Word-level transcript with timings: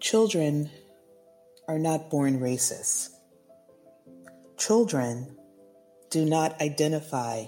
Children 0.00 0.70
are 1.68 1.78
not 1.78 2.08
born 2.08 2.40
racist. 2.40 3.10
Children 4.56 5.36
do 6.08 6.24
not 6.24 6.58
identify 6.58 7.44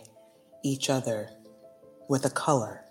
each 0.62 0.90
other 0.90 1.30
with 2.10 2.26
a 2.26 2.30
color. 2.30 2.84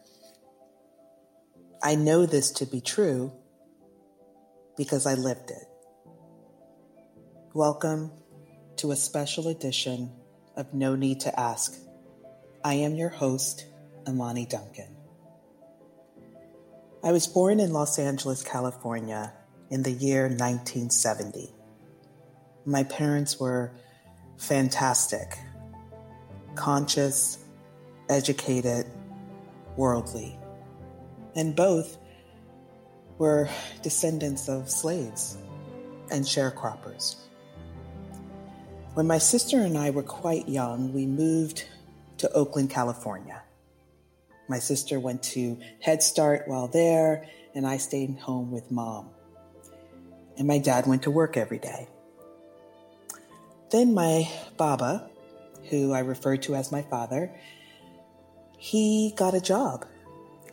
I 1.83 1.93
know 1.93 2.25
this 2.25 2.49
to 2.53 2.65
be 2.65 2.81
true 2.81 3.33
because 4.77 5.05
I 5.05 5.13
lived 5.13 5.51
it. 5.51 5.67
Welcome 7.53 8.11
to 8.77 8.91
a 8.91 8.95
special 8.95 9.47
edition 9.47 10.11
of 10.57 10.73
No 10.73 10.95
Need 10.95 11.19
to 11.19 11.39
Ask. 11.39 11.77
I 12.65 12.73
am 12.73 12.95
your 12.95 13.09
host, 13.09 13.67
Amani 14.07 14.47
Duncan. 14.47 14.97
I 17.03 17.11
was 17.11 17.27
born 17.27 17.59
in 17.59 17.71
Los 17.71 17.99
Angeles, 17.99 18.43
California 18.43 19.33
in 19.71 19.81
the 19.83 19.91
year 19.91 20.23
1970. 20.23 21.49
My 22.65 22.83
parents 22.83 23.39
were 23.39 23.71
fantastic, 24.37 25.37
conscious, 26.55 27.39
educated, 28.09 28.85
worldly, 29.77 30.37
and 31.35 31.55
both 31.55 31.97
were 33.17 33.49
descendants 33.81 34.49
of 34.49 34.69
slaves 34.69 35.37
and 36.11 36.25
sharecroppers. 36.25 37.15
When 38.93 39.07
my 39.07 39.19
sister 39.19 39.61
and 39.61 39.77
I 39.77 39.91
were 39.91 40.03
quite 40.03 40.49
young, 40.49 40.91
we 40.91 41.05
moved 41.05 41.65
to 42.17 42.29
Oakland, 42.33 42.69
California. 42.69 43.41
My 44.49 44.59
sister 44.59 44.99
went 44.99 45.23
to 45.23 45.57
Head 45.79 46.03
Start 46.03 46.43
while 46.47 46.67
there, 46.67 47.25
and 47.55 47.65
I 47.65 47.77
stayed 47.77 48.19
home 48.19 48.51
with 48.51 48.69
mom. 48.69 49.11
And 50.37 50.47
my 50.47 50.57
dad 50.57 50.87
went 50.87 51.03
to 51.03 51.11
work 51.11 51.37
every 51.37 51.59
day. 51.59 51.87
Then 53.69 53.93
my 53.93 54.29
Baba, 54.57 55.09
who 55.69 55.93
I 55.93 55.99
refer 55.99 56.37
to 56.37 56.55
as 56.55 56.71
my 56.71 56.81
father, 56.81 57.31
he 58.57 59.13
got 59.15 59.33
a 59.33 59.41
job 59.41 59.85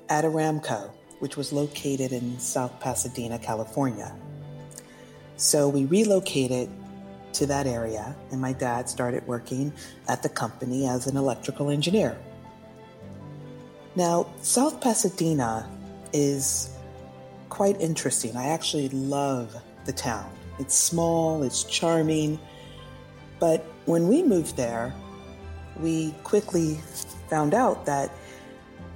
at 0.08 0.24
Aramco, 0.24 0.90
which 1.18 1.36
was 1.36 1.52
located 1.52 2.12
in 2.12 2.38
South 2.38 2.78
Pasadena, 2.80 3.38
California. 3.38 4.14
So 5.36 5.68
we 5.68 5.84
relocated 5.84 6.70
to 7.34 7.46
that 7.46 7.66
area, 7.66 8.16
and 8.30 8.40
my 8.40 8.52
dad 8.52 8.88
started 8.88 9.26
working 9.26 9.72
at 10.08 10.22
the 10.22 10.28
company 10.28 10.86
as 10.86 11.06
an 11.06 11.16
electrical 11.16 11.70
engineer. 11.70 12.16
Now, 13.94 14.28
South 14.42 14.80
Pasadena 14.80 15.68
is 16.12 16.70
quite 17.48 17.80
interesting. 17.80 18.36
I 18.36 18.48
actually 18.48 18.88
love 18.90 19.56
the 19.88 19.92
town. 19.94 20.30
It's 20.58 20.76
small, 20.76 21.42
it's 21.42 21.64
charming, 21.64 22.38
but 23.40 23.64
when 23.86 24.06
we 24.06 24.22
moved 24.22 24.56
there, 24.56 24.94
we 25.80 26.12
quickly 26.24 26.78
found 27.30 27.54
out 27.54 27.86
that 27.86 28.12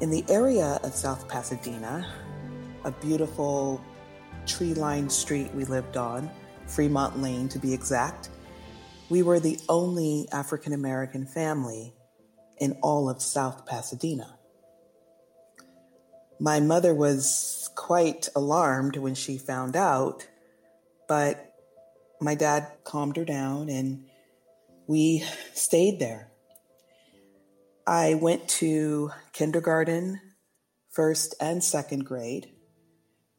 in 0.00 0.10
the 0.10 0.22
area 0.28 0.78
of 0.84 0.94
South 0.94 1.26
Pasadena, 1.28 2.06
a 2.84 2.90
beautiful 2.90 3.82
tree 4.46 4.74
lined 4.74 5.10
street 5.10 5.50
we 5.54 5.64
lived 5.64 5.96
on, 5.96 6.30
Fremont 6.66 7.22
Lane 7.22 7.48
to 7.48 7.58
be 7.58 7.72
exact, 7.72 8.28
we 9.08 9.22
were 9.22 9.40
the 9.40 9.58
only 9.68 10.28
African 10.30 10.74
American 10.74 11.24
family 11.24 11.94
in 12.58 12.76
all 12.82 13.08
of 13.08 13.22
South 13.22 13.64
Pasadena. 13.64 14.36
My 16.38 16.60
mother 16.60 16.92
was 16.92 17.70
quite 17.76 18.28
alarmed 18.36 18.96
when 18.96 19.14
she 19.14 19.38
found 19.38 19.74
out, 19.74 20.26
but 21.12 21.52
my 22.22 22.34
dad 22.34 22.66
calmed 22.84 23.18
her 23.18 23.24
down 23.26 23.68
and 23.68 24.06
we 24.86 25.22
stayed 25.52 26.00
there. 26.00 26.32
I 27.86 28.14
went 28.14 28.48
to 28.60 29.10
kindergarten, 29.34 30.22
first 30.88 31.34
and 31.38 31.62
second 31.62 32.06
grade, 32.06 32.54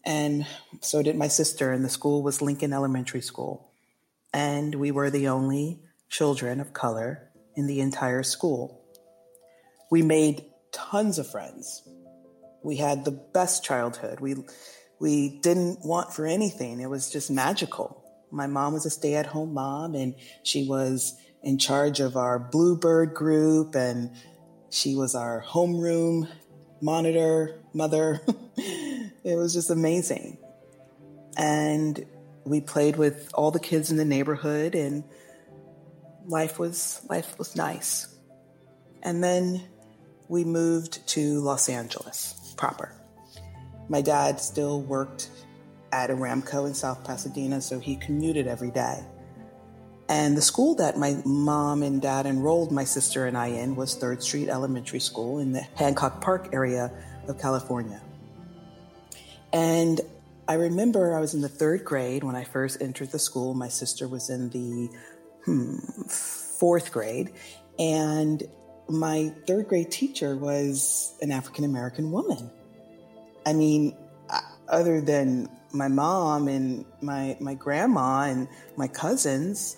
and 0.06 0.46
so 0.82 1.02
did 1.02 1.16
my 1.16 1.28
sister, 1.28 1.72
and 1.72 1.84
the 1.84 1.90
school 1.90 2.22
was 2.22 2.44
Lincoln 2.44 2.74
Elementary 2.74 3.22
School. 3.22 3.72
And 4.32 4.76
we 4.76 4.92
were 4.92 5.10
the 5.10 5.30
only 5.30 5.82
children 6.10 6.60
of 6.60 6.74
color 6.74 7.32
in 7.56 7.66
the 7.66 7.80
entire 7.80 8.22
school. 8.22 8.86
We 9.90 10.04
made 10.04 10.46
tons 10.72 11.18
of 11.18 11.32
friends 11.32 11.82
we 12.64 12.78
had 12.78 13.04
the 13.04 13.12
best 13.12 13.64
childhood. 13.64 14.20
We 14.20 14.36
we 15.04 15.28
didn't 15.28 15.84
want 15.84 16.14
for 16.14 16.26
anything. 16.26 16.80
It 16.80 16.90
was 16.90 17.12
just 17.12 17.30
magical. 17.30 18.02
My 18.32 18.48
mom 18.48 18.72
was 18.72 18.86
a 18.86 18.90
stay-at-home 18.90 19.54
mom 19.54 19.96
and 19.96 20.16
she 20.44 20.66
was 20.66 21.20
in 21.42 21.58
charge 21.58 22.00
of 22.00 22.16
our 22.16 22.40
Bluebird 22.40 23.14
group 23.14 23.76
and 23.76 24.12
she 24.70 24.96
was 24.96 25.14
our 25.14 25.44
homeroom 25.46 26.30
monitor, 26.82 27.60
mother. 27.74 28.22
it 28.56 29.36
was 29.36 29.54
just 29.54 29.70
amazing. 29.70 30.38
And 31.36 32.06
we 32.46 32.62
played 32.62 32.96
with 32.96 33.30
all 33.34 33.52
the 33.52 33.60
kids 33.60 33.92
in 33.92 33.98
the 33.98 34.06
neighborhood 34.06 34.74
and 34.74 35.04
life 36.28 36.58
was 36.58 37.06
life 37.10 37.38
was 37.38 37.58
nice. 37.58 38.08
And 39.02 39.22
then 39.22 39.64
we 40.30 40.46
moved 40.46 41.06
to 41.10 41.42
Los 41.42 41.68
Angeles 41.68 42.54
proper. 42.56 43.03
My 43.94 44.02
dad 44.02 44.42
still 44.42 44.82
worked 44.82 45.30
at 45.92 46.10
Aramco 46.10 46.66
in 46.66 46.74
South 46.74 47.04
Pasadena, 47.04 47.62
so 47.62 47.78
he 47.78 47.96
commuted 47.96 48.48
every 48.48 48.72
day. 48.72 49.04
And 50.10 50.36
the 50.36 50.42
school 50.42 50.74
that 50.78 50.98
my 50.98 51.22
mom 51.26 51.84
and 51.84 52.02
dad 52.02 52.26
enrolled 52.26 52.72
my 52.72 52.86
sister 52.86 53.28
and 53.28 53.38
I 53.38 53.50
in 53.50 53.76
was 53.76 53.94
Third 53.94 54.24
Street 54.24 54.50
Elementary 54.50 55.00
School 55.00 55.38
in 55.38 55.52
the 55.52 55.62
Hancock 55.76 56.22
Park 56.22 56.50
area 56.54 56.92
of 57.28 57.40
California. 57.40 58.02
And 59.54 60.02
I 60.48 60.56
remember 60.56 61.16
I 61.16 61.20
was 61.20 61.36
in 61.36 61.42
the 61.42 61.48
third 61.48 61.86
grade 61.86 62.24
when 62.24 62.36
I 62.36 62.46
first 62.46 62.82
entered 62.82 63.12
the 63.12 63.20
school. 63.20 63.54
My 63.54 63.68
sister 63.68 64.08
was 64.08 64.32
in 64.32 64.50
the 64.50 64.90
hmm, 65.46 65.78
fourth 66.08 66.92
grade. 66.92 67.32
And 67.78 68.42
my 68.90 69.32
third 69.46 69.68
grade 69.68 69.92
teacher 69.92 70.36
was 70.36 71.16
an 71.22 71.32
African 71.32 71.64
American 71.64 72.12
woman. 72.12 72.50
I 73.46 73.54
mean, 73.54 73.96
other 74.68 75.02
than 75.02 75.50
my 75.72 75.88
mom 75.88 76.48
and 76.48 76.86
my 77.02 77.36
my 77.40 77.54
grandma 77.54 78.24
and 78.24 78.48
my 78.78 78.88
cousins, 78.88 79.78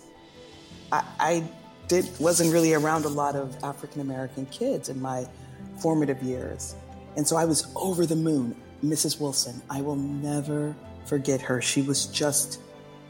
I, 0.92 1.04
I 1.20 1.44
did 1.88 2.10
wasn't 2.20 2.54
really 2.54 2.74
around 2.74 3.06
a 3.06 3.10
lot 3.10 3.36
of 3.36 3.56
African 3.64 4.02
American 4.02 4.46
kids 4.48 4.90
in 4.90 5.02
my 5.02 5.28
formative 5.82 6.22
years, 6.22 6.76
and 7.16 7.28
so 7.28 7.36
I 7.36 7.46
was 7.46 7.68
over 7.76 8.06
the 8.06 8.16
moon. 8.16 8.56
Mrs. 8.84 9.20
Wilson, 9.20 9.62
I 9.70 9.82
will 9.82 9.96
never 9.96 10.76
forget 11.06 11.42
her. 11.42 11.62
She 11.62 11.82
was 11.82 12.06
just 12.08 12.60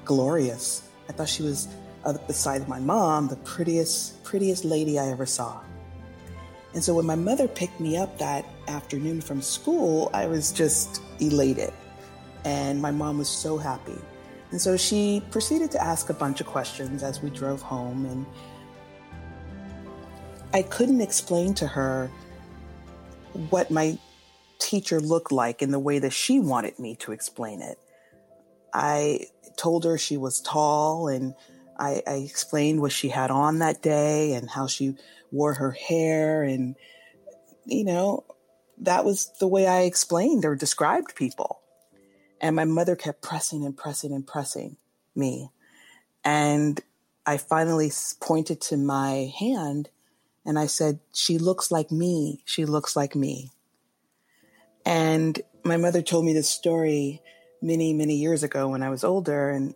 glorious. 0.06 0.84
I 1.10 1.14
thought 1.14 1.28
she 1.28 1.44
was, 1.44 1.68
uh, 2.06 2.14
beside 2.28 2.68
my 2.70 2.80
mom, 2.80 3.28
the 3.28 3.36
prettiest 3.38 4.24
prettiest 4.24 4.64
lady 4.64 5.00
I 5.00 5.10
ever 5.10 5.26
saw. 5.26 5.62
And 6.74 6.84
so 6.84 6.94
when 6.94 7.06
my 7.06 7.16
mother 7.16 7.48
picked 7.48 7.80
me 7.80 7.98
up 7.98 8.18
that 8.20 8.46
afternoon 8.68 9.22
from 9.22 9.42
school, 9.42 10.09
I 10.14 10.26
was 10.28 10.52
just 10.52 11.02
elated. 11.20 11.74
And 12.44 12.81
my 12.81 12.92
mom 12.92 13.18
was 13.18 13.30
so 13.30 13.58
happy. 13.58 13.98
And 14.52 14.62
so 14.62 14.78
she 14.78 15.24
proceeded 15.31 15.72
to 15.72 15.84
ask 15.84 16.09
a 16.09 16.14
bunch 16.14 16.42
of 16.42 16.48
questions 16.48 17.04
as 17.04 17.22
we 17.22 17.30
drove 17.30 17.62
home. 17.62 18.06
And 18.06 18.25
I 20.54 20.62
couldn't 20.62 21.02
explain 21.02 21.54
to 21.56 21.68
her 21.68 22.12
what 23.50 23.72
my 23.72 23.98
teacher 24.59 25.00
looked 25.00 25.31
like 25.31 25.62
in 25.62 25.72
the 25.72 25.80
way 25.80 26.00
that 26.00 26.14
she 26.14 26.40
wanted 26.40 26.80
me 26.80 26.96
to 26.98 27.12
explain 27.12 27.62
it. 27.62 27.80
I 28.74 29.28
told 29.57 29.86
her 29.86 29.98
she 29.98 30.18
was 30.18 30.42
tall 30.42 31.07
and 31.07 31.34
I, 31.78 32.01
I 32.07 32.13
explained 32.16 32.81
what 32.81 32.92
she 32.92 33.10
had 33.10 33.31
on 33.31 33.60
that 33.60 33.81
day 33.81 34.34
and 34.34 34.50
how 34.50 34.68
she 34.68 34.95
wore 35.31 35.54
her 35.54 35.72
hair 35.72 36.44
and 36.44 36.75
you 37.66 37.84
know 37.84 38.25
that 38.80 39.06
was 39.06 39.31
the 39.39 39.48
way 39.48 39.68
i 39.68 39.81
explained 39.81 40.45
or 40.45 40.56
described 40.56 41.16
people. 41.16 41.62
And 42.42 42.56
my 42.56 42.66
mother 42.66 42.95
kept 42.95 43.22
pressing 43.22 43.66
and 43.66 43.75
pressing 43.75 44.13
and 44.13 44.25
pressing 44.25 44.77
me. 45.16 45.50
And 46.24 46.81
i 47.25 47.38
finally 47.38 47.92
pointed 48.19 48.62
to 48.62 48.77
my 48.77 49.33
hand 49.39 49.89
and 50.45 50.60
i 50.60 50.68
said 50.68 51.00
she 51.13 51.38
looks 51.38 51.72
like 51.72 51.92
me. 51.92 52.42
She 52.45 52.66
looks 52.66 52.95
like 52.95 53.16
me. 53.16 53.51
And 54.86 55.42
my 55.63 55.77
mother 55.77 56.01
told 56.01 56.25
me 56.25 56.33
this 56.33 56.50
story 56.50 57.22
many 57.62 57.94
many 57.94 58.16
years 58.16 58.44
ago 58.44 58.68
when 58.68 58.83
i 58.83 58.89
was 58.89 59.04
older 59.04 59.50
and 59.50 59.74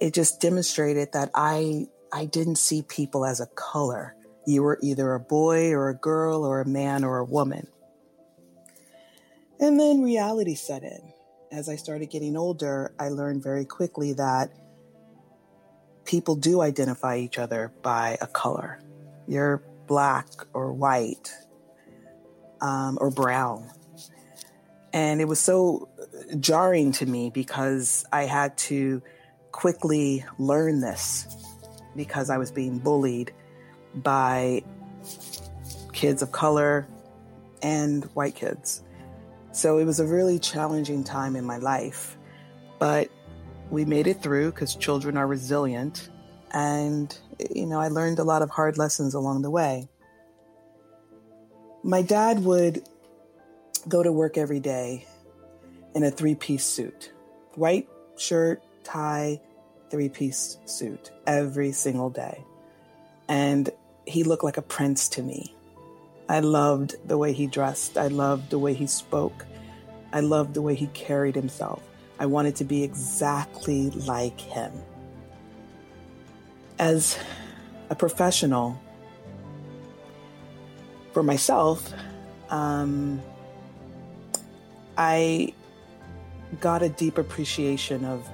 it 0.00 0.14
just 0.14 0.40
demonstrated 0.40 1.12
that 1.12 1.30
i 1.34 1.86
i 2.12 2.24
didn't 2.24 2.56
see 2.56 2.82
people 2.82 3.24
as 3.24 3.40
a 3.40 3.46
color. 3.46 4.14
You 4.46 4.62
were 4.62 4.78
either 4.82 5.12
a 5.12 5.20
boy 5.20 5.72
or 5.72 5.90
a 5.90 5.94
girl 5.94 6.44
or 6.44 6.60
a 6.60 6.66
man 6.66 7.04
or 7.04 7.18
a 7.18 7.24
woman. 7.24 7.68
And 9.60 9.78
then 9.78 10.02
reality 10.02 10.54
set 10.54 10.82
in. 10.82 11.12
as 11.50 11.68
I 11.68 11.76
started 11.76 12.10
getting 12.10 12.36
older, 12.36 12.92
I 12.98 13.08
learned 13.08 13.42
very 13.42 13.64
quickly 13.64 14.12
that 14.14 14.50
people 16.04 16.36
do 16.36 16.60
identify 16.60 17.16
each 17.16 17.38
other 17.38 17.72
by 17.82 18.18
a 18.20 18.26
color. 18.26 18.80
You're 19.26 19.62
black 19.86 20.26
or 20.52 20.72
white 20.72 21.32
um, 22.60 22.98
or 23.00 23.10
brown. 23.10 23.70
And 24.92 25.20
it 25.20 25.26
was 25.26 25.40
so 25.40 25.88
jarring 26.38 26.92
to 26.92 27.06
me 27.06 27.30
because 27.30 28.04
I 28.12 28.24
had 28.24 28.56
to 28.58 29.02
quickly 29.52 30.24
learn 30.38 30.80
this 30.80 31.26
because 31.96 32.30
I 32.30 32.38
was 32.38 32.50
being 32.50 32.78
bullied 32.78 33.32
by 33.94 34.62
kids 35.92 36.22
of 36.22 36.30
color 36.32 36.86
and 37.62 38.04
white 38.14 38.34
kids. 38.34 38.82
So 39.52 39.78
it 39.78 39.84
was 39.84 40.00
a 40.00 40.06
really 40.06 40.38
challenging 40.38 41.04
time 41.04 41.36
in 41.36 41.44
my 41.44 41.58
life. 41.58 42.16
But 42.78 43.08
we 43.70 43.84
made 43.84 44.06
it 44.06 44.22
through 44.22 44.52
because 44.52 44.74
children 44.74 45.16
are 45.16 45.26
resilient. 45.26 46.10
And, 46.52 47.16
you 47.54 47.66
know, 47.66 47.80
I 47.80 47.88
learned 47.88 48.18
a 48.18 48.24
lot 48.24 48.42
of 48.42 48.50
hard 48.50 48.78
lessons 48.78 49.14
along 49.14 49.42
the 49.42 49.50
way. 49.50 49.88
My 51.82 52.02
dad 52.02 52.44
would 52.44 52.88
go 53.86 54.02
to 54.02 54.12
work 54.12 54.36
every 54.36 54.60
day 54.60 55.06
in 55.94 56.02
a 56.02 56.10
three 56.10 56.34
piece 56.34 56.64
suit 56.64 57.12
white 57.54 57.88
shirt, 58.16 58.62
tie, 58.84 59.40
three 59.90 60.08
piece 60.08 60.58
suit 60.64 61.10
every 61.26 61.72
single 61.72 62.10
day. 62.10 62.44
And 63.28 63.70
he 64.06 64.22
looked 64.24 64.44
like 64.44 64.56
a 64.56 64.62
prince 64.62 65.08
to 65.10 65.22
me. 65.22 65.54
I 66.28 66.40
loved 66.40 66.96
the 67.06 67.16
way 67.16 67.32
he 67.32 67.46
dressed. 67.46 67.96
I 67.96 68.08
loved 68.08 68.50
the 68.50 68.58
way 68.58 68.74
he 68.74 68.86
spoke. 68.86 69.46
I 70.12 70.20
loved 70.20 70.54
the 70.54 70.62
way 70.62 70.74
he 70.74 70.88
carried 70.88 71.34
himself. 71.34 71.82
I 72.18 72.26
wanted 72.26 72.56
to 72.56 72.64
be 72.64 72.82
exactly 72.82 73.90
like 73.90 74.40
him. 74.40 74.72
As 76.78 77.18
a 77.90 77.94
professional, 77.94 78.80
for 81.12 81.22
myself, 81.22 81.92
um, 82.50 83.22
I 84.96 85.54
got 86.60 86.82
a 86.82 86.88
deep 86.88 87.18
appreciation 87.18 88.04
of 88.04 88.28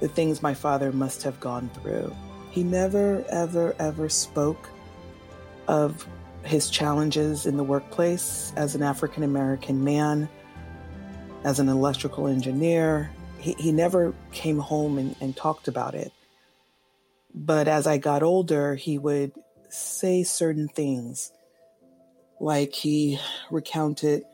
the 0.00 0.08
things 0.08 0.42
my 0.42 0.54
father 0.54 0.92
must 0.92 1.22
have 1.22 1.38
gone 1.40 1.70
through. 1.74 2.14
He 2.50 2.62
never, 2.62 3.24
ever, 3.28 3.74
ever 3.78 4.08
spoke 4.08 4.68
of 5.68 6.06
his 6.44 6.70
challenges 6.70 7.46
in 7.46 7.56
the 7.56 7.64
workplace 7.64 8.52
as 8.56 8.74
an 8.74 8.82
African 8.82 9.22
American 9.22 9.84
man, 9.84 10.28
as 11.44 11.60
an 11.60 11.68
electrical 11.68 12.26
engineer. 12.26 13.10
He, 13.38 13.52
he 13.58 13.72
never 13.72 14.14
came 14.32 14.58
home 14.58 14.98
and, 14.98 15.16
and 15.20 15.36
talked 15.36 15.68
about 15.68 15.94
it. 15.94 16.12
But 17.34 17.68
as 17.68 17.86
I 17.86 17.98
got 17.98 18.22
older, 18.22 18.74
he 18.74 18.98
would 18.98 19.32
say 19.68 20.22
certain 20.22 20.68
things. 20.68 21.32
Like 22.38 22.74
he 22.74 23.18
recounted 23.50 24.24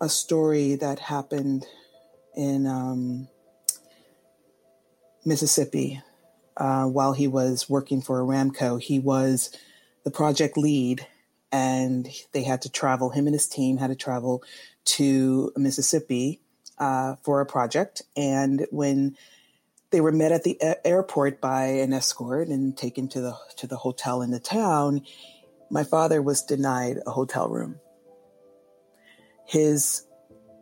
a 0.00 0.08
story 0.08 0.74
that 0.76 0.98
happened 0.98 1.66
in 2.36 2.66
um, 2.66 3.28
Mississippi 5.24 6.02
uh, 6.56 6.84
while 6.86 7.12
he 7.12 7.28
was 7.28 7.70
working 7.70 8.02
for 8.02 8.20
Aramco. 8.20 8.80
He 8.80 8.98
was 8.98 9.50
the 10.04 10.10
project 10.10 10.56
lead, 10.56 11.06
and 11.50 12.08
they 12.32 12.42
had 12.42 12.62
to 12.62 12.70
travel. 12.70 13.10
Him 13.10 13.26
and 13.26 13.34
his 13.34 13.48
team 13.48 13.78
had 13.78 13.88
to 13.88 13.96
travel 13.96 14.42
to 14.84 15.52
Mississippi 15.56 16.40
uh, 16.78 17.16
for 17.22 17.40
a 17.40 17.46
project. 17.46 18.02
And 18.16 18.66
when 18.70 19.16
they 19.90 20.00
were 20.00 20.12
met 20.12 20.32
at 20.32 20.44
the 20.44 20.58
a- 20.60 20.86
airport 20.86 21.40
by 21.40 21.64
an 21.64 21.92
escort 21.92 22.48
and 22.48 22.76
taken 22.76 23.08
to 23.08 23.20
the 23.20 23.34
to 23.56 23.66
the 23.66 23.76
hotel 23.76 24.22
in 24.22 24.30
the 24.30 24.40
town, 24.40 25.02
my 25.70 25.84
father 25.84 26.20
was 26.20 26.42
denied 26.42 26.98
a 27.06 27.10
hotel 27.10 27.48
room. 27.48 27.80
His 29.46 30.06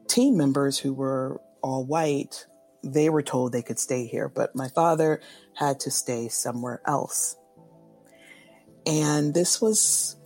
team 0.08 0.36
members, 0.36 0.78
who 0.78 0.92
were 0.92 1.40
all 1.62 1.84
white, 1.84 2.46
they 2.84 3.08
were 3.08 3.22
told 3.22 3.52
they 3.52 3.62
could 3.62 3.78
stay 3.78 4.06
here, 4.06 4.28
but 4.28 4.54
my 4.54 4.68
father 4.68 5.20
had 5.54 5.80
to 5.80 5.90
stay 5.90 6.28
somewhere 6.28 6.82
else. 6.86 7.36
And 8.86 9.32
this 9.32 9.60
was 9.60 10.16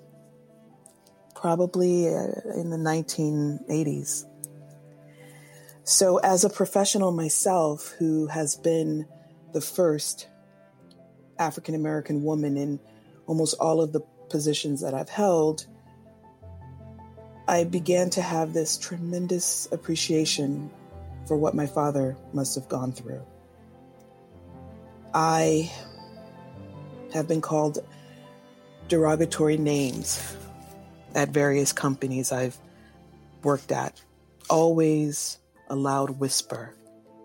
probably 1.35 2.08
uh, 2.08 2.26
in 2.55 2.70
the 2.70 2.79
1980s. 2.79 4.25
So, 5.85 6.19
as 6.19 6.44
a 6.44 6.50
professional 6.50 7.12
myself 7.12 7.94
who 7.99 8.26
has 8.26 8.56
been 8.56 9.06
the 9.53 9.61
first 9.61 10.26
African 11.38 11.75
American 11.75 12.25
woman 12.25 12.56
in 12.56 12.81
almost 13.26 13.55
all 13.61 13.81
of 13.81 13.93
the 13.93 14.00
positions 14.29 14.81
that 14.81 14.94
I've 14.94 15.08
held, 15.08 15.67
I 17.47 17.64
began 17.64 18.11
to 18.11 18.23
have 18.23 18.53
this 18.53 18.76
tremendous 18.76 19.69
appreciation 19.70 20.70
for 21.26 21.37
what 21.37 21.55
my 21.55 21.67
father 21.67 22.17
must 22.32 22.55
have 22.56 22.69
gone 22.69 22.93
through. 22.93 23.25
I 25.14 25.70
have 27.14 27.29
been 27.29 27.41
called 27.41 27.79
derogatory 28.88 29.56
names 29.56 30.37
at 31.15 31.31
various 31.31 31.73
companies 31.73 32.33
I've 32.33 32.56
worked 33.43 33.73
at, 33.73 34.00
always 34.49 35.38
a 35.69 35.77
loud 35.77 36.21
whisper 36.21 36.75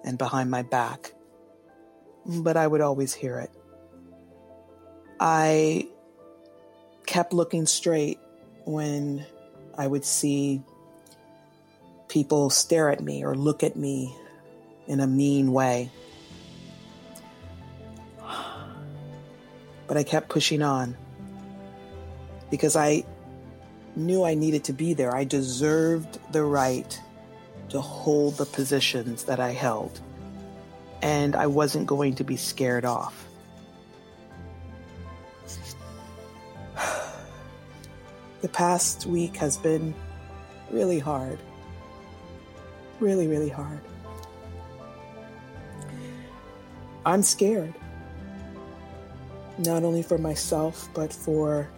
and 0.04 0.18
behind 0.18 0.50
my 0.50 0.64
back, 0.64 1.14
but 2.26 2.58
I 2.58 2.66
would 2.66 2.82
always 2.82 3.14
hear 3.14 3.40
it. 3.40 3.52
I 5.20 5.88
kept 7.06 7.34
looking 7.34 7.66
straight 7.66 8.20
when 8.66 9.26
I 9.78 9.86
would 9.86 10.06
see 10.06 10.62
people 12.08 12.50
stare 12.50 12.90
at 12.90 13.02
me 13.02 13.24
or 13.24 13.36
look 13.36 13.64
at 13.64 13.76
me 13.76 14.16
in 14.88 15.00
a 15.00 15.08
mean 15.08 15.52
way. 15.52 15.92
But 19.88 19.98
I 19.98 20.04
kept 20.04 20.30
pushing 20.30 20.62
on 20.62 20.96
because 22.52 22.76
I 22.76 23.04
knew 23.96 24.24
I 24.24 24.36
needed 24.36 24.64
to 24.66 24.74
be 24.74 24.94
there. 24.94 25.16
I 25.16 25.24
deserved 25.24 26.20
the 26.32 26.44
right 26.44 27.02
to 27.70 27.82
hold 27.82 28.38
the 28.38 28.46
positions 28.46 29.24
that 29.24 29.40
I 29.40 29.52
held, 29.52 30.00
and 31.02 31.36
I 31.36 31.48
wasn't 31.48 31.88
going 31.88 32.14
to 32.16 32.24
be 32.24 32.38
scared 32.38 32.86
off. 32.86 33.28
The 38.42 38.50
past 38.50 39.06
week 39.06 39.38
has 39.38 39.56
been 39.56 39.94
really 40.72 40.98
hard. 40.98 41.38
Really, 43.00 43.28
really 43.28 43.50
hard. 43.50 43.80
I'm 47.06 47.22
scared. 47.22 47.76
Not 49.60 49.84
only 49.84 50.02
for 50.02 50.18
myself, 50.18 50.90
but 50.96 51.14
for 51.14 51.70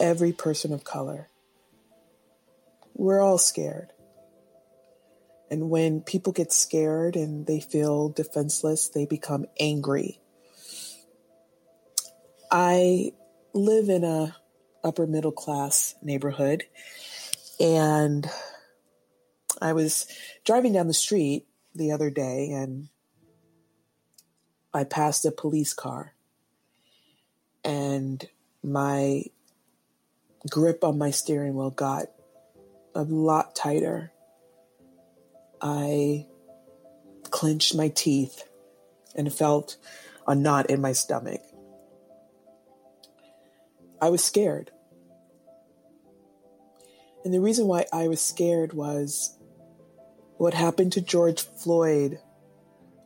every 0.00 0.32
person 0.32 0.72
of 0.72 0.84
color. 0.84 1.28
We're 2.94 3.20
all 3.20 3.38
scared. 3.38 3.92
And 5.50 5.70
when 5.70 6.02
people 6.02 6.32
get 6.32 6.52
scared 6.52 7.16
and 7.16 7.46
they 7.46 7.60
feel 7.60 8.10
defenseless, 8.10 8.88
they 8.88 9.06
become 9.06 9.46
angry. 9.58 10.20
I 12.50 13.12
live 13.54 13.88
in 13.88 14.04
a 14.04 14.36
upper 14.84 15.06
middle 15.06 15.32
class 15.32 15.94
neighborhood 16.02 16.64
and 17.58 18.28
I 19.60 19.72
was 19.72 20.06
driving 20.44 20.72
down 20.72 20.86
the 20.86 20.94
street 20.94 21.46
the 21.74 21.92
other 21.92 22.10
day 22.10 22.50
and 22.50 22.88
I 24.72 24.84
passed 24.84 25.24
a 25.24 25.32
police 25.32 25.74
car 25.74 26.14
and 27.64 28.24
my 28.62 29.24
grip 30.50 30.84
on 30.84 30.98
my 30.98 31.10
steering 31.10 31.54
wheel 31.54 31.70
got 31.70 32.06
a 32.94 33.02
lot 33.02 33.54
tighter. 33.54 34.12
I 35.60 36.26
clenched 37.30 37.74
my 37.74 37.88
teeth 37.88 38.44
and 39.14 39.32
felt 39.32 39.76
a 40.26 40.34
knot 40.34 40.70
in 40.70 40.80
my 40.80 40.92
stomach. 40.92 41.40
I 44.00 44.10
was 44.10 44.22
scared. 44.22 44.70
And 47.24 47.34
the 47.34 47.40
reason 47.40 47.66
why 47.66 47.86
I 47.92 48.08
was 48.08 48.20
scared 48.20 48.72
was 48.72 49.36
what 50.36 50.54
happened 50.54 50.92
to 50.92 51.00
George 51.00 51.42
Floyd, 51.42 52.20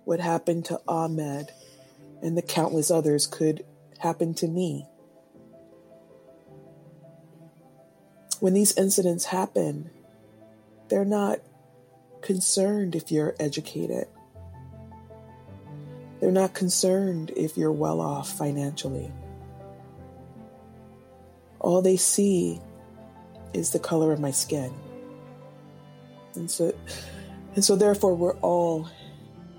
what 0.04 0.20
happened 0.20 0.66
to 0.66 0.80
Ahmaud, 0.87 1.49
and 2.22 2.37
the 2.37 2.42
countless 2.42 2.90
others 2.90 3.26
could 3.26 3.64
happen 3.99 4.34
to 4.34 4.46
me. 4.46 4.87
When 8.42 8.54
these 8.54 8.76
incidents 8.76 9.26
happen, 9.26 9.88
they're 10.88 11.04
not 11.04 11.38
concerned 12.22 12.96
if 12.96 13.12
you're 13.12 13.37
educated. 13.38 14.08
They're 16.18 16.32
not 16.32 16.52
concerned 16.52 17.30
if 17.37 17.56
you're 17.56 17.70
well 17.70 18.00
off 18.00 18.37
financially. 18.37 19.12
All 21.61 21.82
they 21.82 21.96
see 21.96 22.61
is 23.54 23.70
the 23.70 23.78
color 23.78 24.12
of 24.12 24.18
my 24.18 24.32
skin. 24.32 24.75
And 26.34 26.50
so 26.50 26.75
and 27.54 27.64
so 27.64 27.76
therefore 27.76 28.16
we're 28.16 28.38
all 28.38 28.88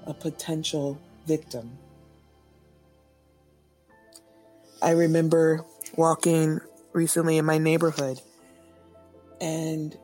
a 0.05 0.13
potential 0.13 0.99
victim. 1.25 1.77
I 4.81 4.91
remember 4.91 5.63
walking 5.95 6.59
recently 6.91 7.37
in 7.37 7.45
my 7.45 7.57
neighborhood 7.57 8.19
and 9.41 9.97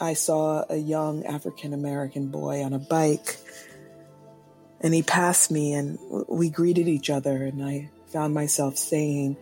I 0.00 0.14
saw 0.14 0.64
a 0.68 0.76
young 0.76 1.24
African 1.26 1.74
American 1.74 2.28
boy 2.28 2.62
on 2.62 2.72
a 2.72 2.78
bike 2.78 3.36
and 4.80 4.94
he 4.94 5.02
passed 5.02 5.50
me 5.50 5.74
and 5.74 5.98
we 6.28 6.48
greeted 6.48 6.88
each 6.88 7.10
other 7.10 7.44
and 7.44 7.62
I 7.62 7.90
found 8.06 8.34
myself 8.34 8.76
saying 8.76 9.36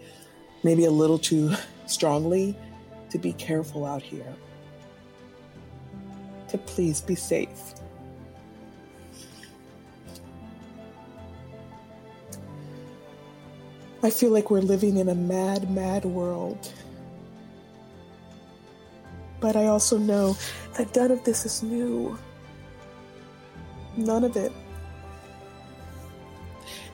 maybe 0.63 0.85
a 0.85 0.91
little 0.91 1.19
too 1.19 1.55
strongly 1.87 2.57
to 3.11 3.19
be 3.19 3.33
careful 3.33 3.87
out 3.87 4.03
here. 4.03 4.35
To 6.49 6.59
please 6.59 7.01
be 7.01 7.15
safe. 7.15 7.75
I 14.03 14.11
feel 14.11 14.31
like 14.31 14.51
we're 14.51 14.61
living 14.61 14.97
in 14.97 15.09
a 15.09 15.15
mad, 15.15 15.71
mad 15.71 16.05
world. 16.05 16.73
But 19.41 19.57
I 19.57 19.67
also 19.67 19.99
know 19.99 20.37
that 20.77 20.95
none 20.95 21.11
of 21.11 21.25
this 21.25 21.47
is 21.47 21.63
new. 21.63 22.19
None 23.97 24.25
of 24.25 24.37
it. 24.37 24.53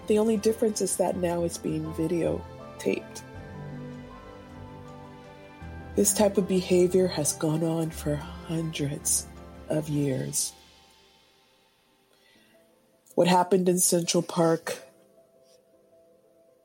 The 0.06 0.18
only 0.18 0.36
difference 0.36 0.80
is 0.80 0.96
that 0.96 1.16
now 1.16 1.44
it's 1.44 1.58
being 1.58 1.84
videotaped. 1.94 3.22
This 5.96 6.12
type 6.12 6.36
of 6.38 6.48
behavior 6.48 7.06
has 7.06 7.32
gone 7.32 7.62
on 7.62 7.90
for 7.90 8.16
hundreds 8.16 9.26
of 9.68 9.88
years. 9.88 10.52
What 13.14 13.28
happened 13.28 13.68
in 13.68 13.78
Central 13.78 14.22
Park 14.22 14.76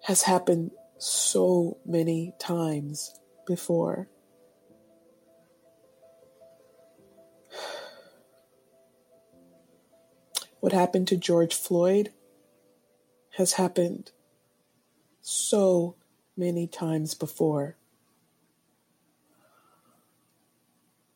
has 0.03 0.23
happened 0.23 0.71
so 0.97 1.77
many 1.85 2.33
times 2.39 3.19
before. 3.45 4.09
What 10.59 10.73
happened 10.73 11.07
to 11.09 11.17
George 11.17 11.55
Floyd 11.55 12.11
has 13.37 13.53
happened 13.53 14.11
so 15.21 15.95
many 16.35 16.67
times 16.67 17.13
before. 17.13 17.77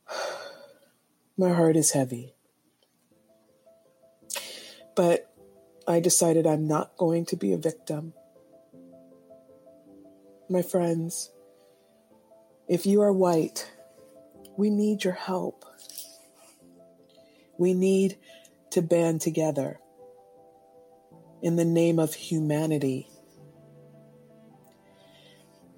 My 1.37 1.53
heart 1.53 1.75
is 1.75 1.91
heavy. 1.91 2.33
But 4.95 5.33
I 5.87 5.99
decided 5.99 6.47
I'm 6.47 6.67
not 6.67 6.95
going 6.97 7.25
to 7.25 7.35
be 7.35 7.51
a 7.51 7.57
victim. 7.57 8.13
My 10.49 10.61
friends, 10.61 11.31
if 12.67 12.85
you 12.85 13.01
are 13.01 13.11
white, 13.11 13.71
we 14.55 14.69
need 14.69 15.03
your 15.03 15.13
help. 15.13 15.65
We 17.57 17.73
need 17.73 18.17
to 18.73 18.81
band 18.81 19.21
together 19.21 19.79
in 21.43 21.57
the 21.57 21.65
name 21.65 21.99
of 21.99 22.13
humanity. 22.15 23.07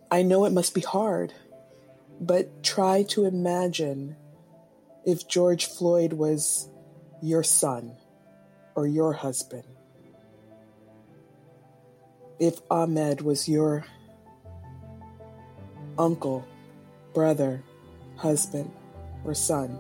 I 0.10 0.22
know 0.22 0.46
it 0.46 0.54
must 0.54 0.74
be 0.74 0.82
hard, 0.82 1.34
but 2.22 2.64
try 2.64 3.04
to 3.10 3.26
imagine 3.26 4.16
if 5.06 5.28
George 5.28 5.66
Floyd 5.66 6.14
was 6.14 6.70
your 7.22 7.44
son 7.44 7.98
or 8.76 8.88
your 8.88 9.12
husband. 9.12 9.66
If 12.40 12.66
Ahmaud 12.70 13.24
was 13.24 13.50
your 13.50 13.86
uncle, 15.98 16.46
brother, 17.14 17.62
husband, 18.16 18.72
or 19.26 19.34
son. 19.34 19.80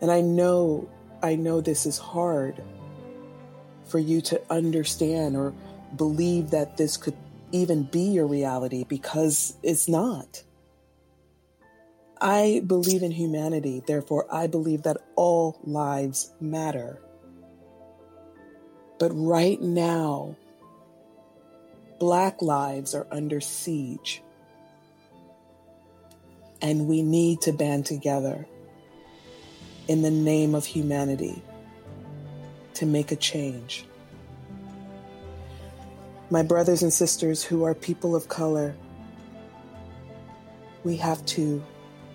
And 0.00 0.10
I 0.10 0.20
know, 0.20 0.88
I 1.22 1.34
know 1.34 1.60
this 1.60 1.86
is 1.86 1.98
hard 1.98 2.62
for 3.84 3.98
you 3.98 4.20
to 4.20 4.40
understand 4.50 5.36
or 5.36 5.54
believe 5.96 6.50
that 6.50 6.76
this 6.76 6.96
could 6.96 7.16
even 7.52 7.84
be 7.84 8.10
your 8.10 8.26
reality 8.26 8.84
because 8.84 9.56
it's 9.62 9.88
not. 9.88 10.42
I 12.20 12.62
believe 12.66 13.02
in 13.02 13.12
humanity, 13.12 13.82
therefore, 13.86 14.26
I 14.30 14.48
believe 14.48 14.82
that 14.82 14.98
all 15.14 15.58
lives 15.64 16.32
matter. 16.40 17.00
But 18.98 19.10
right 19.14 19.60
now, 19.60 20.36
Black 21.98 22.42
lives 22.42 22.94
are 22.94 23.06
under 23.10 23.40
siege. 23.40 24.22
And 26.60 26.86
we 26.86 27.02
need 27.02 27.40
to 27.42 27.52
band 27.52 27.86
together 27.86 28.46
in 29.88 30.02
the 30.02 30.10
name 30.10 30.54
of 30.54 30.66
humanity 30.66 31.42
to 32.74 32.86
make 32.86 33.10
a 33.10 33.16
change. 33.16 33.84
My 36.30 36.42
brothers 36.42 36.82
and 36.82 36.92
sisters 36.92 37.42
who 37.42 37.64
are 37.64 37.74
people 37.74 38.14
of 38.14 38.28
color, 38.28 38.76
we 40.84 40.96
have 40.98 41.24
to 41.26 41.64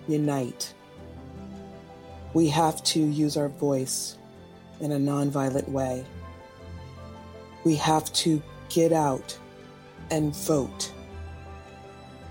unite. 0.06 0.72
We 2.32 2.48
have 2.48 2.82
to 2.84 3.00
use 3.00 3.36
our 3.36 3.48
voice 3.48 4.16
in 4.80 4.92
a 4.92 4.98
nonviolent 4.98 5.68
way. 5.68 6.04
We 7.64 7.74
have 7.76 8.12
to 8.14 8.40
get 8.68 8.92
out 8.92 9.36
and 10.10 10.34
vote 10.34 10.92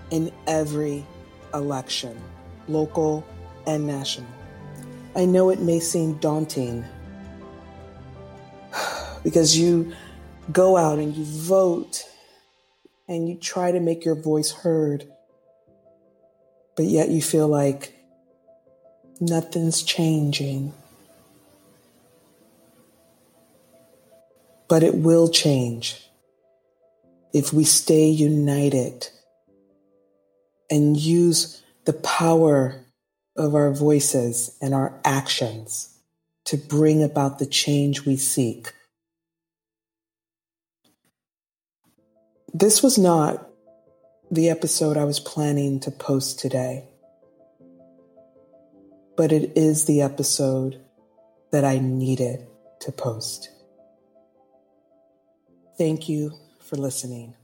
in 0.10 0.32
every 0.48 1.06
election, 1.54 2.18
local 2.68 3.26
and 3.68 3.86
national. 3.86 4.30
I 5.16 5.26
know 5.26 5.50
it 5.52 5.60
may 5.60 5.80
seem 5.80 6.16
daunting 6.16 6.84
because 9.24 9.58
you 9.58 9.94
go 10.52 10.76
out 10.76 11.00
and 11.00 11.16
you 11.16 11.24
vote 11.24 12.04
and 13.08 13.30
you 13.30 13.36
try 13.36 13.72
to 13.72 13.80
make 13.80 14.04
your 14.06 14.16
voice 14.16 14.52
heard, 14.52 15.08
but 16.76 16.86
yet 16.86 17.10
you 17.10 17.22
feel 17.22 17.48
like 17.48 17.94
nothing's 19.20 19.84
changing. 19.84 20.74
But 24.68 24.82
it 24.82 24.96
will 24.96 25.30
change 25.30 26.10
if 27.34 27.54
we 27.54 27.64
stay 27.64 28.08
united 28.08 29.08
and 30.72 30.98
use 30.98 31.62
the 31.86 31.94
power 31.94 32.83
of 33.36 33.56
our 33.56 33.72
voices 33.72 34.56
and 34.62 34.74
our 34.74 35.00
actions 35.04 35.90
to 36.46 36.58
bring 36.58 37.02
about 37.02 37.40
the 37.40 37.46
change 37.46 38.06
we 38.06 38.16
seek. 38.16 38.74
This 42.54 42.84
was 42.84 42.98
not 42.98 43.50
the 44.30 44.50
episode 44.50 44.98
I 44.98 45.06
was 45.06 45.20
planning 45.20 45.80
to 45.82 45.92
post 45.92 46.40
today, 46.40 46.86
but 49.18 49.32
it 49.32 49.54
is 49.56 49.86
the 49.86 50.02
episode 50.02 50.80
that 51.52 51.64
I 51.64 51.80
needed 51.80 52.46
to 52.82 52.92
post. 52.92 53.50
Thank 55.78 56.08
you 56.08 56.34
for 56.60 56.76
listening. 56.76 57.36